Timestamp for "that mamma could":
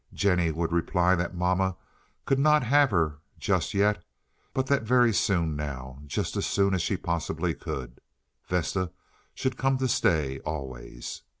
1.13-2.39